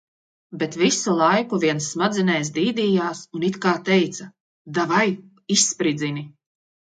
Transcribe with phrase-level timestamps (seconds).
[0.61, 4.27] Bet visu laiku viens smadzenēs dīdījās un it kā teica,
[4.79, 5.05] davai
[5.57, 6.25] izspridzini.